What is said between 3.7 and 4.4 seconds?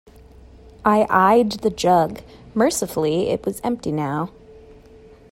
now.